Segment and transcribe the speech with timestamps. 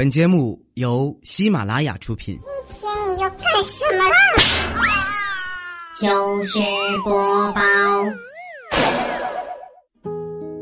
[0.00, 2.38] 本节目由喜马拉雅出品。
[2.72, 4.10] 今天你要干什么啦？
[6.00, 6.58] 就是
[7.04, 7.60] 播报。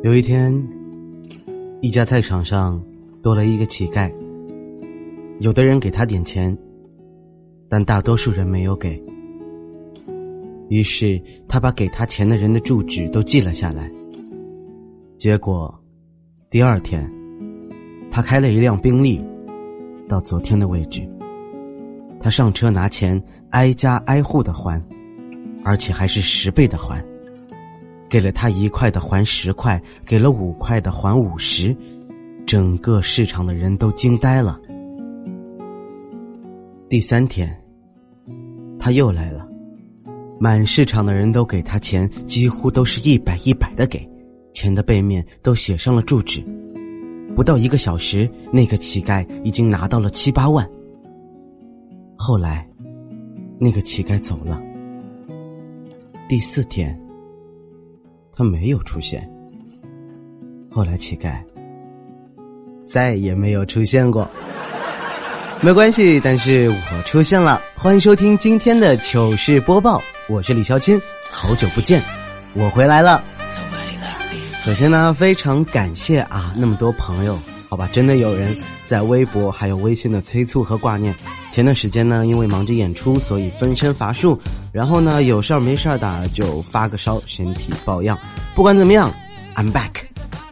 [0.03, 0.53] 有一天，
[1.81, 2.83] 一家菜场上
[3.23, 4.13] 多了一个乞丐。
[5.39, 6.59] 有的人给他点钱，
[7.69, 9.01] 但大多数人没有给。
[10.69, 13.89] 于是他把给他钱的人的住址都记了下来。
[15.17, 15.73] 结果，
[16.51, 17.09] 第二天，
[18.19, 19.25] 他开了一辆宾利，
[20.09, 21.09] 到昨天的位置。
[22.19, 24.83] 他上车拿钱，挨家挨户的还，
[25.63, 27.01] 而且还是十倍的还。
[28.09, 31.73] 给了他一块的还十块，给了五块的还五十，
[32.45, 34.61] 整个市场的人都惊呆了。
[36.89, 37.57] 第三天，
[38.81, 39.49] 他又来了，
[40.41, 44.05] 满市场的人都给他钱，几乎都是一百一百的给，
[44.53, 46.45] 钱的背面都写上了住址。
[47.39, 50.69] 不到一个小时，那个乞丐已经拿到了七八万。
[52.17, 52.69] 后来，
[53.61, 54.61] 那个乞丐走了。
[56.29, 57.01] 第四天，
[58.33, 59.31] 他没有出现。
[60.69, 61.41] 后来，乞丐
[62.85, 64.29] 再也没有出现过。
[65.61, 67.63] 没关系，但是我出现了。
[67.77, 72.03] 欢迎收听今天的糗事播报，我是李小钦，好久不见，
[72.55, 73.23] 我回来了。
[74.69, 77.39] 首先呢，非常感谢啊，那么多朋友，
[77.71, 81.17] 好吧，真的有人在微博还有微信的催促和挂念。
[81.51, 84.39] 前段时间呢，因为忙着演出，所以分身乏术，
[84.71, 88.19] 然后呢，有事儿没事儿的就发个烧，身体抱恙。
[88.55, 89.11] 不管怎么样
[89.55, 90.03] ，I'm back。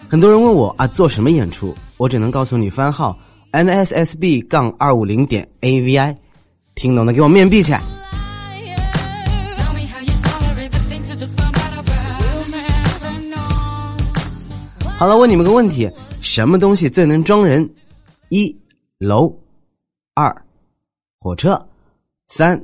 [0.08, 1.74] 很多人问我啊，做什么演出？
[1.98, 3.18] 我只能告诉你番号。
[3.52, 6.16] nssb 杠二五零点 avi，
[6.74, 7.82] 听懂的给我面壁起来。
[14.98, 15.90] 好了，问你们个问题：
[16.22, 17.68] 什么东西最能装人？
[18.30, 18.56] 一
[18.98, 19.30] 楼，
[20.14, 20.34] 二
[21.18, 21.68] 火车，
[22.28, 22.58] 三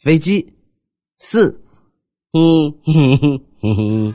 [0.00, 0.48] 飞机，
[1.18, 1.60] 四
[2.32, 4.14] 嘿嘿嘿嘿嘿。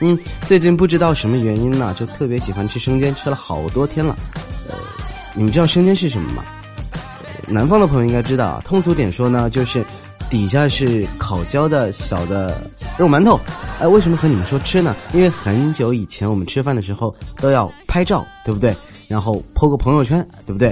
[0.00, 4.16] 嗯，最近不知道什么原因呢，就特别喜欢吃生煎，吃了好多天了。
[4.66, 4.74] 呃。
[5.34, 6.42] 你们知道生煎是什么吗？
[7.46, 9.84] 南方的朋友应该知道，通俗点说呢，就是
[10.30, 13.38] 底下是烤焦的小的肉馒头。
[13.80, 14.94] 哎，为什么和你们说吃呢？
[15.12, 18.76] 因为很久以前我们吃饭的时候都要拍照，对不对？
[19.06, 20.70] 然后 po 个朋友圈，对不对？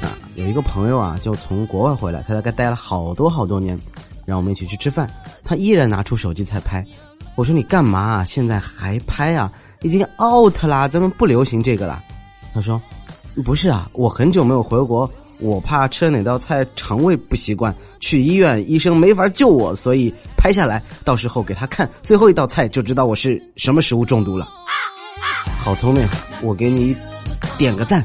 [0.00, 3.78] 啊，有一个朋友啊，就从国外回来，他大概待了好多好多年，
[4.24, 5.10] 让我们一起去吃饭，
[5.42, 6.84] 他依然拿出手机在拍。
[7.34, 8.24] 我说你干嘛啊？
[8.24, 9.50] 现在还拍啊？
[9.80, 12.02] 已经 out 啦，咱们不流行这个了。
[12.54, 12.80] 他说。
[13.46, 15.10] 不是啊，我很久没有回国，
[15.42, 24.48] 我怕吃哪道菜肠胃不习惯，去医院医生没法救我，所以拍下来，到时候给他看最后一道菜就知道我是什么食物中毒了。
[25.58, 26.06] 好聪明，
[26.42, 26.96] 我给你
[27.58, 28.04] 点个赞。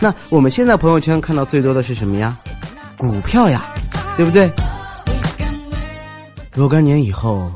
[0.00, 2.38] 那我们现在朋友圈看到最多的是什么呀？
[2.96, 3.66] 股票呀，
[4.16, 4.50] 对不对？
[6.52, 7.50] 若干年以后，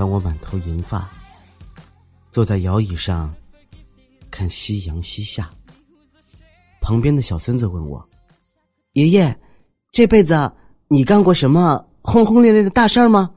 [0.00, 1.10] 当我满头银发，
[2.30, 3.34] 坐在摇椅上
[4.30, 5.50] 看夕阳西下，
[6.80, 8.08] 旁边的小孙子问我
[8.96, 9.38] ：“爷爷，
[9.92, 10.50] 这辈子
[10.88, 13.30] 你干过什么轰轰烈烈的大事儿吗？”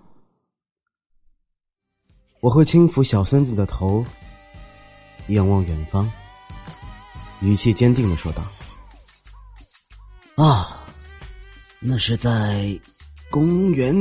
[2.39, 4.05] 我会轻抚小孙子的头，
[5.27, 6.09] 仰望远方，
[7.41, 8.41] 语气坚定的说道
[10.41, 10.81] ：“啊，
[11.81, 12.79] 那是在
[13.29, 13.93] 公元。”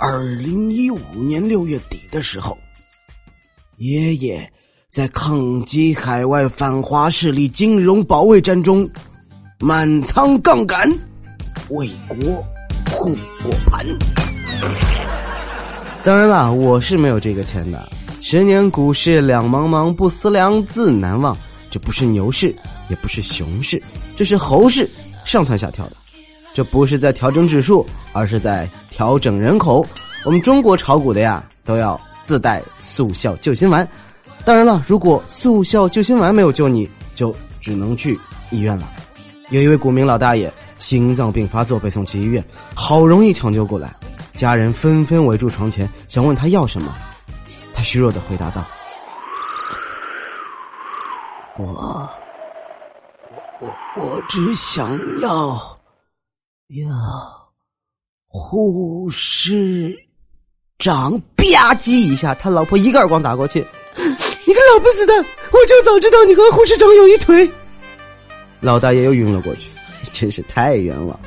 [0.00, 2.56] 二零一五年六月底的时候，
[3.78, 4.48] 爷爷
[4.92, 8.88] 在抗击海外反华势力金融保卫战中
[9.58, 10.88] 满仓杠杆，
[11.70, 12.16] 为国
[12.92, 13.84] 护国盘。
[16.04, 17.90] 当然了，我是没有这个钱的。
[18.20, 21.36] 十年股市两茫茫，不思量，自难忘。
[21.70, 22.54] 这不是牛市，
[22.88, 23.82] 也不是熊市，
[24.14, 24.88] 这是猴市，
[25.24, 25.96] 上蹿下跳的。
[26.58, 29.86] 这不是在调整指数，而是在调整人口。
[30.24, 33.88] 我们中国炒股的呀，都要自带速效救心丸。
[34.44, 38.18] 当然了，如果速效救心丸没有救你，就只能去
[38.50, 38.92] 医院了。
[39.50, 42.44] 有一位股民老大爷心脏病发作，被送去医院，
[42.74, 43.94] 好容易抢救过来，
[44.34, 46.92] 家人纷纷围住床前，想问他要什么。
[47.72, 48.66] 他虚弱的回答道
[51.56, 51.66] ：“我，
[53.60, 55.56] 我，我，只想要。”
[56.68, 56.84] 呀，
[58.26, 59.96] 护士
[60.78, 63.66] 长吧唧一下，他老婆一个耳光打过去。
[63.96, 67.50] 你个老不死的，我就早知道你和护士长有一腿。
[68.60, 69.70] 老大爷又晕了过去，
[70.12, 71.18] 真是太冤枉。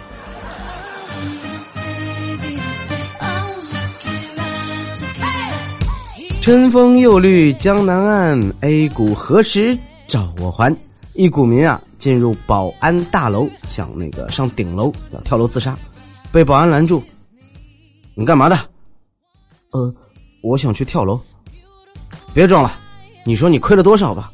[6.39, 9.75] 春风又绿江南岸，A 股何时
[10.07, 10.75] 找我还？
[11.13, 15.77] 一股民啊进入保安大楼，想那个上顶楼要跳楼自杀，
[16.31, 17.01] 被保安拦住。
[18.15, 18.57] 你干嘛的？
[19.69, 19.93] 呃，
[20.41, 21.21] 我想去跳楼。
[22.33, 22.73] 别装了，
[23.23, 24.33] 你说你亏了多少吧？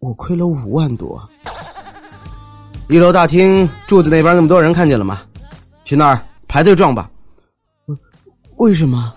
[0.00, 1.18] 我亏了五万多。
[2.90, 5.22] 一楼大厅柱子那边那么多人看见了吗？
[5.86, 7.10] 去那儿排队撞吧。
[8.56, 9.14] 为什么？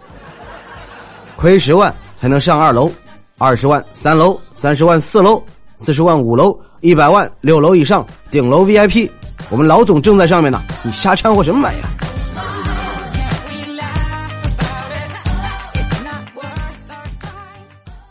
[1.36, 2.90] 亏十万才能上二楼，
[3.38, 5.44] 二十万三楼，三十万四楼，
[5.82, 9.10] 四十万五楼，一百万六楼以上顶楼 VIP。
[9.50, 11.90] 我们老总正在上面呢，你瞎掺和什么玩意儿？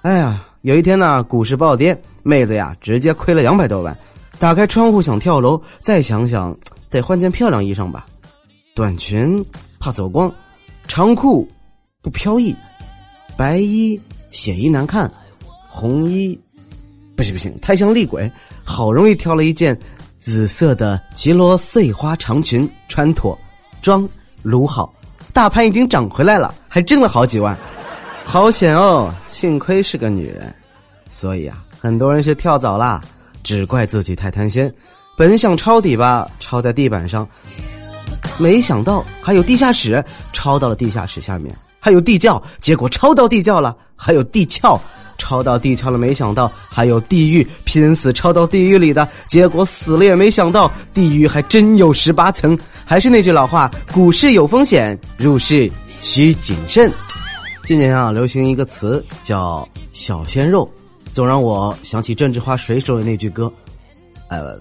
[0.03, 3.97] 哎呀，有一天呢，股市暴跌，妹子呀直接亏了两百多万。
[4.41, 6.53] 打开窗户想跳楼，再想想
[6.91, 8.05] 得换件漂亮衣裳吧，
[8.75, 9.45] 短裙
[9.79, 10.33] 怕走光，
[10.89, 11.49] 长裤
[12.03, 12.53] 不飘逸，
[13.37, 14.01] 白衣
[14.31, 15.09] 显衣难看，
[15.69, 16.37] 红衣
[17.21, 18.33] 不行不行，太像厉鬼。
[18.65, 19.79] 好容易挑了一件
[20.19, 23.39] 紫色的吉罗碎花长裙，穿妥，
[23.83, 24.09] 妆
[24.43, 24.91] 撸好，
[25.31, 27.55] 大盘已经涨回来了，还挣了好几万。
[28.25, 29.13] 好险哦！
[29.27, 30.55] 幸亏是个女人，
[31.11, 33.03] 所以啊，很多人是跳蚤啦，
[33.43, 34.73] 只怪自己太贪心。
[35.15, 37.29] 本想抄底吧，抄在地板上，
[38.39, 40.03] 没想到还有地下室，
[40.33, 44.81] 抄到了地下室下面，还有地窖，结果抄到地窖了，还有地壳，
[45.21, 52.59] 抄到地壳了，没想到还有地狱，拼死抄到地狱里的，结果死了也没想到地狱还真有十八层。
[52.87, 55.71] 还是那句老话，股市有风险，入市
[56.01, 56.91] 需谨慎。
[57.65, 60.69] 今年啊，流行一个词叫“小鲜肉”，
[61.13, 63.53] 总让我想起郑智化水手的那句歌，
[64.29, 64.59] 呃，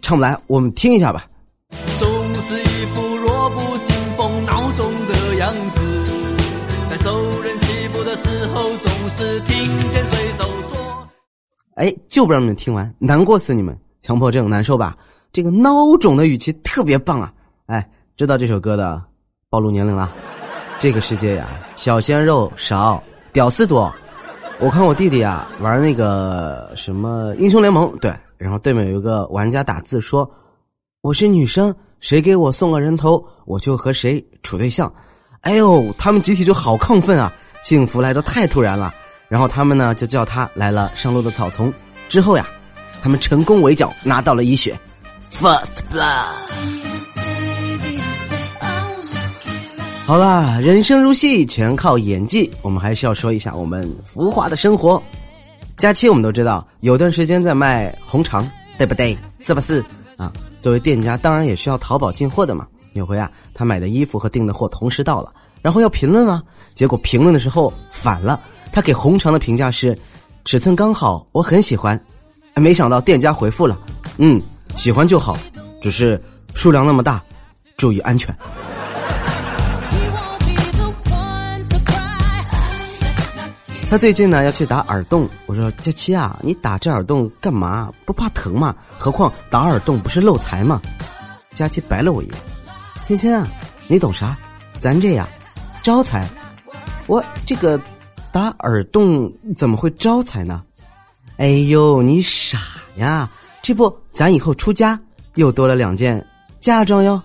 [0.00, 1.26] 唱不来，我们听一下吧。
[1.98, 2.08] 总
[2.48, 5.80] 是一副弱不禁风、孬种的样子，
[6.88, 9.56] 在受人欺负的时候，总是听
[9.90, 11.08] 见水手说
[11.74, 14.96] ：“哎，就不让你们听完，难过死你们，强迫症难受吧？
[15.32, 17.32] 这个孬种的语气特别棒啊！
[17.66, 17.86] 哎，
[18.16, 19.02] 知道这首歌的，
[19.50, 20.12] 暴露年龄了。
[20.78, 23.02] 这个世界呀，小鲜肉少，
[23.32, 23.92] 屌丝多。
[24.60, 30.30] 我看我弟弟啊玩那个什么英雄联盟，对，然后对面有一个玩家打字说
[31.02, 34.90] ：“我是女生，谁给我送个人头，我就和谁处对象。”
[35.42, 37.32] 哎呦，他们集体就好亢奋啊！
[37.62, 38.94] 幸福来的太突然了。
[39.30, 41.72] 然后他们呢就叫他来了上路的草丛。
[42.08, 42.44] 之后呀，
[43.00, 44.76] 他们成功围剿，拿到了一血
[45.32, 46.24] ，First Blood。
[50.04, 52.50] 好啦，人生如戏，全靠演技。
[52.60, 55.00] 我们还是要说一下我们浮华的生活。
[55.76, 58.44] 假期我们都知道，有段时间在卖红肠，
[58.76, 59.16] 对不对？
[59.42, 59.80] 是不是
[60.16, 60.32] 啊？
[60.60, 62.66] 作为店家，当然也需要淘宝进货的嘛。
[62.94, 65.32] 有回啊，他买的衣服和订的货同时到了，
[65.62, 66.42] 然后要评论啊，
[66.74, 68.40] 结果评论的时候反了。
[68.72, 69.98] 他给红肠的评价是
[70.44, 72.00] 尺寸刚好，我很喜欢。
[72.54, 73.78] 没想到店家回复了，
[74.18, 74.40] 嗯，
[74.76, 75.36] 喜欢就好，
[75.80, 76.22] 只是
[76.54, 77.22] 数量那么大，
[77.76, 78.36] 注意安全。
[83.88, 87.90] 他最近呢要去打耳洞，我说佳琪啊，你打这耳洞干嘛？
[88.04, 88.74] 不怕疼吗？
[88.98, 90.80] 何况打耳洞不是漏财吗？
[91.54, 92.34] 佳琪白了我一眼，
[93.02, 93.48] 亲亲啊，
[93.88, 94.36] 你懂啥？
[94.78, 95.28] 咱这样，
[95.82, 96.28] 招财。
[97.06, 97.80] 我这个
[98.32, 100.62] 打耳洞怎么会招财呢？
[101.36, 102.58] 哎呦，你傻
[102.96, 103.30] 呀！
[103.62, 104.98] 这不，咱以后出家
[105.34, 106.24] 又多了两件
[106.58, 107.20] 嫁妆哟。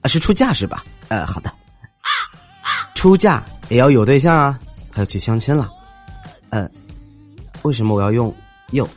[0.00, 0.84] 啊，是出嫁是吧？
[1.08, 1.52] 呃，好的。
[2.94, 4.58] 出嫁也要有对象啊。
[4.92, 5.70] 他要去相亲了，
[6.48, 6.66] 呃，
[7.62, 8.34] 为什么我要用
[8.70, 8.88] 又？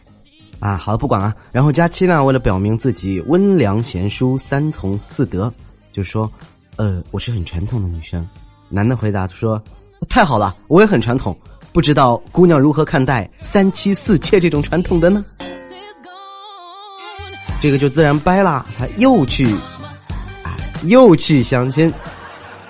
[0.60, 1.36] 啊，好了，不管了。
[1.51, 5.54] 然后佳期呢，为了表明自己温良贤淑、三从四德，
[5.92, 6.30] 就说
[6.78, 8.25] ：“呃，我是很传统的女生。”
[8.70, 9.62] 男的回答说
[10.08, 11.38] ：“太好了，我也很传统，
[11.74, 15.24] 不知道姑娘如何看待三妻四妾这种传统的呢？”
[17.62, 19.53] 这个就自然掰了，他又去，
[20.44, 21.94] 哎，又去相亲。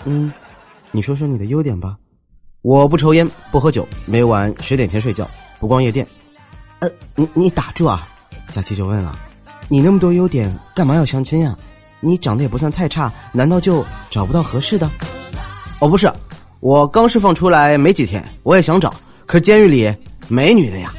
[0.05, 0.33] 嗯，
[0.91, 1.95] 你说说你的优点吧。
[2.63, 6.05] 我不抽烟，不喝酒，每晚十点前睡觉，不逛夜店。
[6.79, 8.07] 呃，你你打住啊！
[8.51, 9.17] 佳琪就问了
[9.69, 11.55] ：“你那么多优点，干嘛要相亲呀？
[11.99, 14.89] 你长得也不算太差，难道就找不到合适的？”
[15.79, 16.11] 哦，不是，
[16.59, 18.93] 我刚释放出来没几天，我也想找，
[19.25, 19.95] 可是监狱里
[20.27, 20.93] 没女的呀。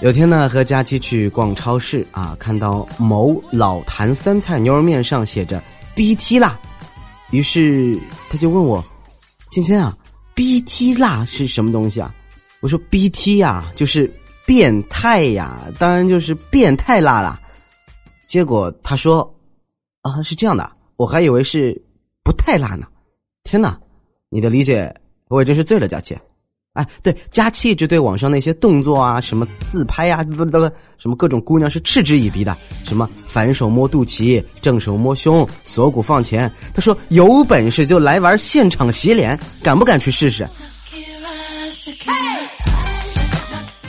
[0.00, 5.62] 有天呢，和佳期去逛超市啊，看到某老坛酸菜牛肉面上写着
[5.94, 6.58] “BT 辣”，
[7.30, 7.96] 于是
[8.28, 8.84] 他就问我
[9.52, 9.96] ：“芊芊啊
[10.34, 12.12] ，BT 辣是什么东西啊？”
[12.58, 14.12] 我说：“BT 呀，就是
[14.44, 17.38] 变态呀，当然就是变态辣啦。”
[18.32, 19.30] 结果他说
[20.00, 21.78] ：“啊，是这样的，我还以为是
[22.24, 22.86] 不太辣呢。
[23.44, 23.78] 天哪，
[24.30, 24.90] 你的理解
[25.28, 26.16] 我也真是醉了，佳琪。
[26.72, 30.58] 哎，对，佳琪一直对网上那些动作啊，什么自拍啊，不不不，
[30.96, 32.56] 什么各种姑娘是嗤之以鼻的。
[32.84, 36.50] 什么反手摸肚脐，正手摸胸，锁骨放前。
[36.72, 40.48] 他说有本事就来玩现场洗脸，敢不敢去试试？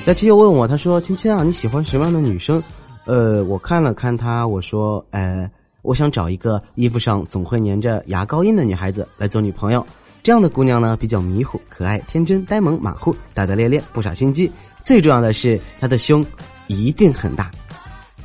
[0.05, 2.61] 佳琪又问我，他说：“亲亲啊，你喜欢什么样的女生？”
[3.05, 5.49] 呃，我看了看她，我说：“呃，
[5.81, 9.85] 我想找一个衣服上总会粘着牙膏印的女孩子来做女朋友。”
[10.23, 14.49] 这样的姑娘呢，比较迷糊、可爱、天真、呆萌、马虎、大大咧咧，不耍心机。
[14.81, 16.25] 最重要的是，她的胸
[16.67, 17.51] 一定很大。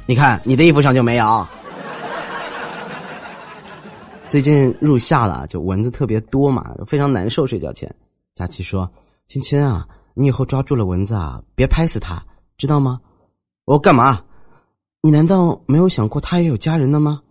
[0.06, 1.46] 你看，你的衣服上就没有。
[4.28, 7.44] 最近入夏了，就蚊子特别多嘛，非常难受。
[7.44, 7.92] 睡觉前，
[8.32, 8.88] 佳琪说
[9.26, 12.22] ：“亲亲啊，你以后抓住了蚊子啊，别拍死它，
[12.56, 13.00] 知道吗？”
[13.66, 14.20] 我干嘛？
[15.00, 17.22] 你难道没有想过他也有家人的吗？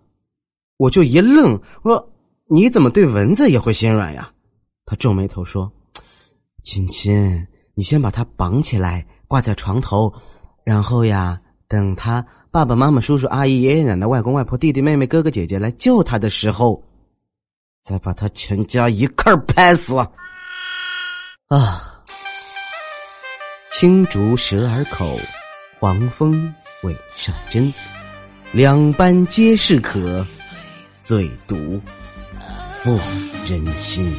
[0.78, 2.10] 我就一愣，我说
[2.50, 4.32] ：“你怎么对蚊子也会心软呀？”
[4.86, 5.72] 他皱眉头说
[6.64, 10.14] ：“亲亲，你先把它绑起来，挂在床头，
[10.64, 16.82] 然后呀，等他爸爸妈妈、叔叔阿姨、爷爷奶奶、外公外婆、弟弟妹妹、哥哥姐姐来救他的时候，
[17.84, 19.94] 再把他全家一块拍死。”
[21.50, 22.04] 啊！
[23.72, 25.20] 青竹蛇儿口，
[25.80, 26.54] 黄蜂
[26.84, 27.74] 尾上真，
[28.52, 30.26] 两般皆是可，
[31.02, 31.82] 最毒
[32.84, 33.00] 妇
[33.48, 34.16] 人心。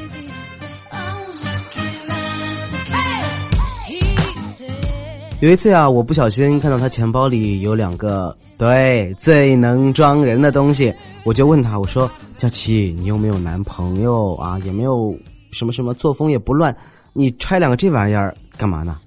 [5.40, 15.16] 有一次啊，我不小心看到他钱包里有两个对最能装人的东西，我就问他，我说：“佳琪，你又没有男朋友啊，也没有
[15.52, 16.76] 什么什么作风也不乱，
[17.12, 18.98] 你揣两个这玩意儿干嘛呢？”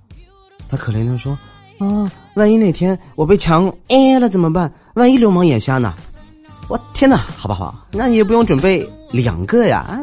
[0.72, 1.38] 他可怜的说
[1.82, 4.72] ：“啊，万一哪天我被强哎了怎么办？
[4.94, 5.94] 万一流氓眼瞎呢？
[6.70, 7.88] 我天哪，好不好？
[7.92, 10.00] 那你也不用准备两个呀？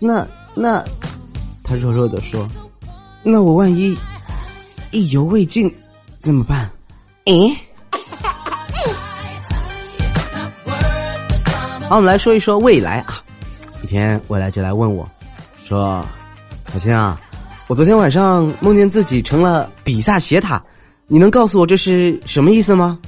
[0.00, 0.84] 那那，
[1.62, 2.48] 他弱弱的说：
[3.22, 3.96] 那我万一……”
[4.90, 5.72] 意犹未尽，
[6.16, 6.70] 怎么办？
[7.24, 7.56] 诶。
[11.88, 13.22] 好，我们来说一说未来啊。
[13.82, 15.08] 一天，未来就来问我，
[15.64, 16.04] 说
[16.72, 17.20] ：“小青啊，
[17.66, 20.62] 我昨天晚上梦见自己成了比萨斜塔，
[21.06, 22.98] 你能告诉我这是什么意思吗？”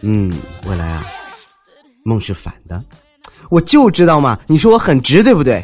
[0.00, 0.32] 嗯，
[0.66, 1.04] 未来啊，
[2.04, 2.82] 梦是反的，
[3.50, 4.38] 我就知道嘛。
[4.46, 5.62] 你说我很直，对不对？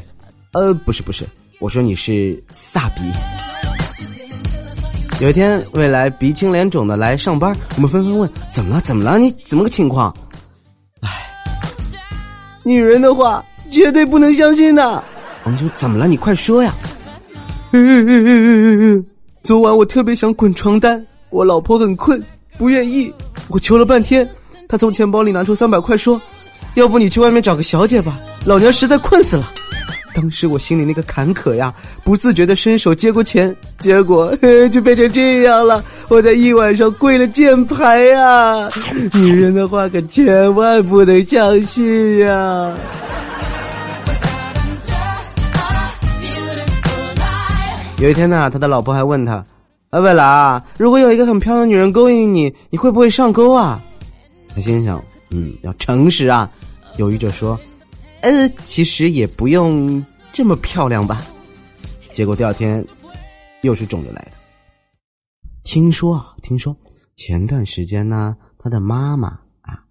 [0.52, 1.26] 呃，不是不是，
[1.58, 3.02] 我说你是萨比。
[5.20, 8.80] 有一天，未来鼻青脸肿的来上班，我们纷纷问：“怎么了？
[8.82, 9.18] 怎么了？
[9.18, 10.14] 你怎么个情况？”
[11.00, 11.08] 唉，
[12.62, 15.02] 女人的话绝对不能相信的。
[15.44, 16.06] 我们就怎么了？
[16.06, 16.74] 你快说呀！
[19.42, 22.22] 昨晚我特别想滚床单，我老婆很困，
[22.58, 23.12] 不愿意。
[23.48, 24.28] 我求了半天，
[24.68, 26.20] 她从钱包里拿出三百块，说
[26.74, 29.50] ：“要不你去外面找个小姐吧，老娘实在困死了。”
[30.12, 31.72] 当时我心里那个坎坷呀，
[32.02, 34.34] 不自觉的伸手接过钱，结果
[34.72, 35.84] 就变成这样了。
[36.08, 38.68] 我在一晚上跪了键盘呀！
[39.14, 42.76] 女人的话可千万不能相信呀！
[48.00, 49.44] 有一天呢，他的老婆还问他
[49.90, 53.78] ：“啊，未来啊，如果有一个很漂亮的女人勾引你，你会不会上钩啊？”
[54.48, 56.50] 他心想：“嗯，要诚实啊。”
[56.96, 57.60] 犹豫着说。
[58.22, 60.02] 呃，其实也不用
[60.32, 61.22] 这么漂亮吧。
[62.14, 62.82] 结果第二天
[63.60, 64.32] 又是肿着来的。
[65.62, 66.74] 听说啊，听说
[67.16, 69.28] 前段时间呢，他的妈妈
[69.60, 69.84] 啊，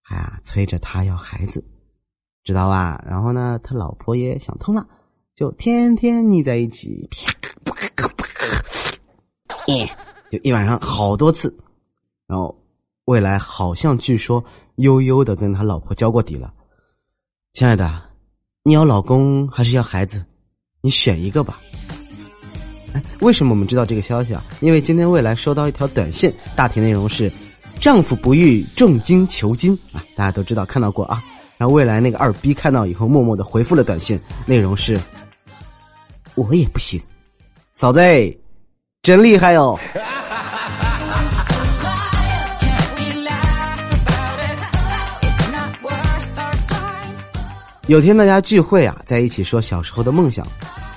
[0.00, 1.64] 还催着他要孩子，
[2.44, 3.04] 知道吧？
[3.04, 4.86] 然后呢，他老婆也想通了，
[5.34, 7.32] 就天天腻在一起，啪
[7.64, 8.26] 啪啪啪，
[10.30, 11.54] 就一晚上好多次。
[12.26, 12.54] 然后
[13.06, 14.44] 未来好像据说
[14.76, 16.52] 悠悠的跟他老婆交过底了。
[17.54, 18.02] 亲爱的，
[18.62, 20.22] 你要老公还是要孩子？
[20.82, 21.58] 你选一个吧。
[22.92, 24.44] 哎，为什么我们知道这个消息啊？
[24.60, 27.32] 因为今天未来收到一条短信，大体内容是：
[27.80, 30.04] 丈夫不育，重金求金啊！
[30.14, 31.24] 大家都知道看到过啊。
[31.62, 34.98] 然后未来那个二逼看到以后，默默的回复了短信，内容是：
[36.34, 37.00] 我也不行，
[37.72, 38.00] 嫂子，
[39.00, 39.78] 真厉害哦。
[47.86, 50.44] 有天大家聚会啊，在一起说小时候的梦想。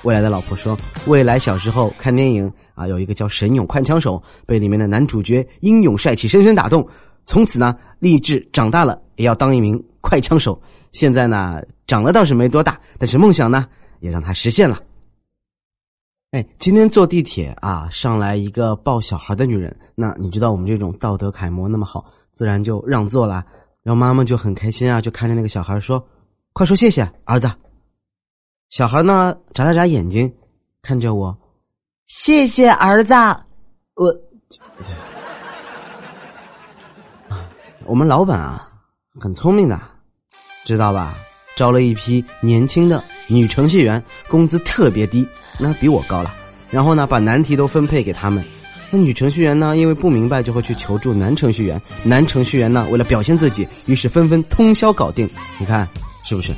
[0.02, 6.84] 未来的老婆说，未来小时候看电影啊，有一个叫神勇快枪手，被里面的男主角英勇帅气深深打动，
[7.24, 10.56] 从此呢立志长大了也要当一名快枪手。
[10.92, 13.66] 现在呢长了倒是没多大，但是梦想呢
[13.98, 14.80] 也让他实现了。
[16.30, 23.44] 哎，今天坐地铁啊，上来一个抱小孩的女人，那你知道我们这种道德楷模那么好，自然就让座了。
[23.82, 26.04] 然后妈妈就很开心啊，就看着那个小孩说
[26.54, 27.50] ：“快说谢谢，儿子。”
[28.70, 30.32] 小孩呢，眨了眨眼睛，
[30.82, 31.36] 看着我
[32.06, 33.14] ：“谢谢儿子。”
[33.94, 34.14] 我，
[37.86, 38.70] 我们老板啊，
[39.20, 39.80] 很聪明的，
[40.66, 41.14] 知道吧？
[41.56, 45.26] 招了一批年轻的女程序员，工资特别低，
[45.60, 46.34] 那比我高了。
[46.70, 48.44] 然后呢，把难题都分配给他们。
[48.90, 51.80] 那女程序员呢，因为不明白，就会去求助男程序员。
[52.02, 55.30] 男程序员呢，为了表现自己，于是纷纷通宵搞定。
[55.58, 55.88] 你看
[56.24, 56.52] 是不是？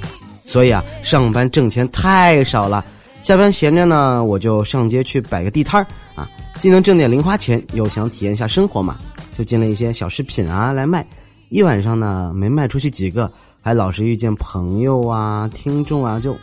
[0.46, 2.82] 所以啊，上班挣钱太少了。
[3.22, 6.26] 下班闲着呢，我就上街去摆个地摊儿啊，
[6.58, 8.96] 既能挣点零花钱，又想体验一下生活嘛，
[9.36, 11.06] 就进了一些小饰品啊来卖。
[11.50, 13.30] 一晚上呢，没卖出去几个。
[13.60, 16.36] 还老是遇见朋友啊、听众啊，就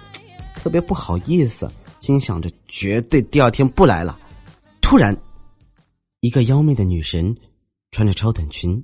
[0.56, 1.70] 特别不好意思，
[2.00, 4.20] 心想着绝对第二天不来了。
[4.82, 5.16] 突然，
[6.20, 7.36] 一个妖媚的女神
[7.92, 8.84] 穿着超短裙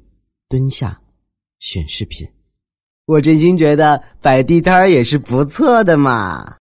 [0.50, 1.00] 蹲下
[1.60, 2.28] 选饰品，
[3.06, 6.58] 我真心觉得摆地摊也是不错的嘛。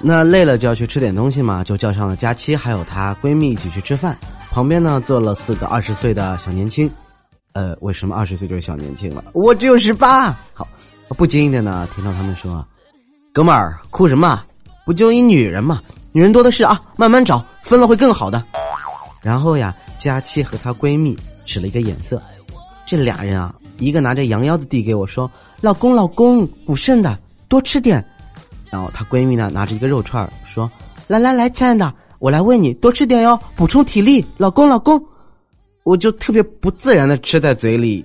[0.00, 4.16] 那累了就要去吃点东西嘛，就叫上了佳期，还有她闺蜜一起去吃饭。
[4.50, 6.90] 旁边呢坐了四个二十岁的小年轻，
[7.52, 9.24] 呃，为什么二十岁就是小年轻了？
[9.34, 10.30] 我只有十八。
[10.54, 10.66] 好，
[11.16, 12.66] 不经意的呢听到他们说
[13.32, 14.42] ：“哥们儿，哭什么？
[14.86, 18.42] 不就一女人嘛，女人多的是啊，慢慢找，分了会更好的。”
[19.20, 22.22] 然后呀，佳期和她闺蜜使了一个眼色，
[22.86, 28.04] 这俩人啊，一个拿着羊腰子递给我说：“老公，老公，补肾的，多吃点。”
[28.70, 30.70] 然后她闺蜜呢拿着一个肉串说
[31.06, 35.02] ：“来来来，亲爱的，我来喂你，多吃点哟，补充体力。”老公老公，
[35.84, 38.04] 我就特别不自然的吃在嘴里，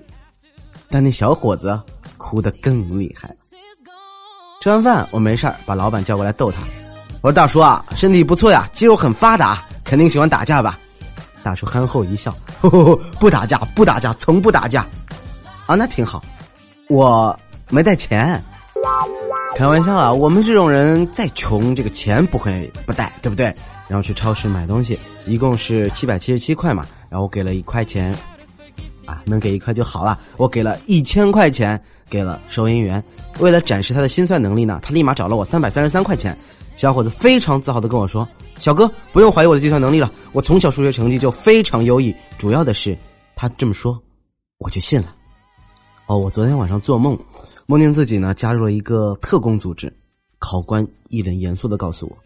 [0.90, 1.80] 但那小伙子
[2.18, 3.36] 哭得更厉害。
[4.62, 6.62] 吃完饭我没事把老板叫过来逗他，
[7.22, 10.80] 我说：“大叔啊，身体不错呀，肌肉很发达，肯定喜欢打架吧？”
[11.44, 12.34] 大叔憨厚一笑
[13.20, 14.88] ：“不打架，不打架，从不打架。”
[15.68, 16.24] 啊，那挺好，
[16.88, 17.38] 我
[17.70, 18.42] 没带钱。
[19.56, 23.46] 开玩笑啦，我们这种人再穷，这个钱不会不带，对不对？
[23.88, 28.16] 然后去超市买东西，一共是七百七十七块嘛，然后我给了一块钱，
[29.06, 30.20] 啊，能给一块就好了。
[30.38, 33.02] 我给了一千块钱给了收银员，
[33.40, 36.36] 为了展示他的心算能力呢，他立马找了我三百三十三块钱。
[36.76, 42.14] 小伙子非常自豪的跟我说：“小哥，不用怀疑我的计算能力了，我从小数学成绩就非常优异。
[42.40, 42.98] 主要的是，
[43.36, 44.02] 他这么说，
[44.58, 45.14] 我就信了。
[46.08, 47.16] 哦，我昨天晚上做梦。”
[47.66, 49.92] 梦见自己呢加入了一个特工组织，
[50.38, 52.18] 考官一脸严肃的告诉我：“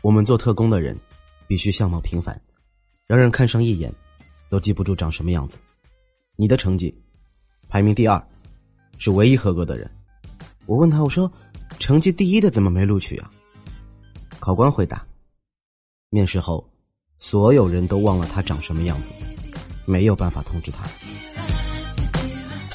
[0.00, 0.96] 我们做特工的人，
[1.48, 2.40] 必须相貌平凡，
[3.06, 3.92] 让人看上一眼，
[4.48, 5.58] 都记不住长什么样子。
[6.36, 6.94] 你的成绩
[7.68, 8.24] 排名第二，
[8.96, 9.90] 是唯一合格的人。”
[10.66, 11.30] 我问他：“我说，
[11.80, 13.28] 成绩第一的怎么没录取啊？”
[14.38, 15.04] 考官回答
[16.10, 16.64] ：“面试后，
[17.18, 19.12] 所有人都忘了他长什么样子，
[19.84, 20.88] 没有办法通知他。”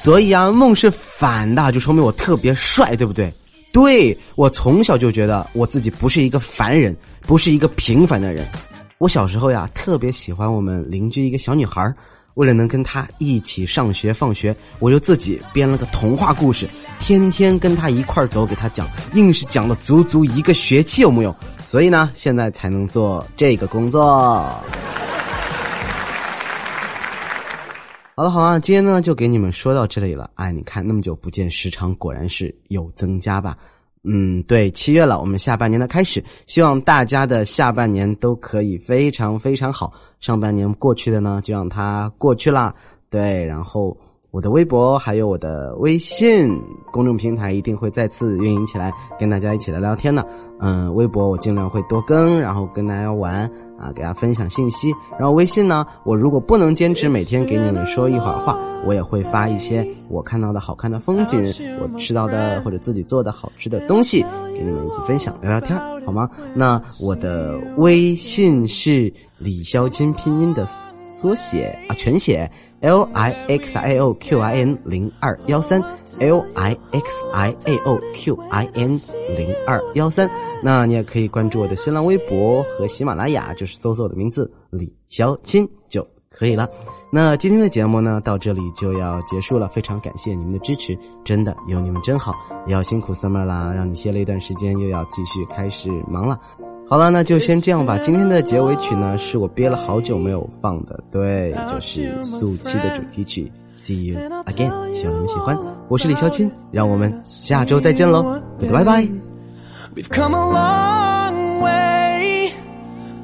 [0.05, 3.33] 所以啊，梦是反的，就说明我特别帅，对不对？
[3.73, 8.47] 对我从小就觉得我自己不是一个凡人，不是一个平凡的人。
[8.99, 11.91] 我小时候呀，特别喜欢我们邻居一个小女孩
[12.35, 21.35] 为了能跟她一起上学放学，我就自己编了个童话故事，天天跟她一块走，给她讲，硬是讲了足足一个学期，有木有？
[21.65, 24.45] 所以呢，现在才能做这个工作。
[28.17, 30.31] 好了好了，今天呢就给你们说到这里了。
[30.35, 33.57] 哎，你看那么久不见，时长果然是有增加吧？
[34.05, 39.91] 嗯，对，七月了，我们下半年的开始，希望大家的下半年都可以非常非常好。
[40.21, 42.73] 上半年过去的呢，就让它过去啦。
[43.09, 43.97] 对，然后
[44.35, 50.27] 我的微博还有我的微信公众平台一定会再次运营起来，跟大家一起来聊天的。
[50.59, 53.49] 嗯，微博我尽量会多更，然后跟大家玩。
[53.77, 54.93] 啊，给大家分享信息。
[55.17, 61.41] 然后微信呢，我如果不能坚持每天给你们说一会儿话，我也会发一些我看到的好看的风景，
[61.81, 64.21] 我吃到的或者自己做的好吃的东西，
[64.53, 66.29] 给你们一起分享聊聊天，好吗？
[66.53, 72.49] 那我的微信是李潇金拼音的缩写啊，全写。
[72.85, 75.81] L I X I O Q I N 零二幺三
[76.19, 78.89] ，L I X I A O Q I N
[79.35, 80.29] 零二幺三，
[80.61, 86.69] 那你也可以关注我的新浪微博和喜马拉雅，就是搜索我的名字李潇钦就可以了。
[87.11, 92.35] 那今天的节目呢，到这里就要结束了，非常感谢你们的支持，真的有你们真好，
[92.67, 96.39] 也要辛苦 summer 啦，让你歇了一段时间，又要继续开始忙了。
[96.95, 97.97] 好了，那就先这样吧。
[97.97, 105.59] 今天的结尾曲呢，是我憋了好久没有放的，对，就是《速七》的主题曲《See You Again》，希望你们喜欢。
[105.89, 108.39] 我是李潇钦，让我们下周再见喽，
[108.71, 109.05] 拜拜。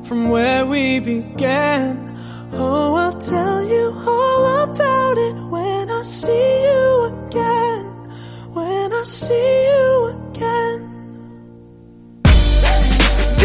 [0.04, 1.96] from where we began.
[2.52, 7.86] Oh, I'll tell you all about it when I see you again.
[8.54, 10.01] When I see you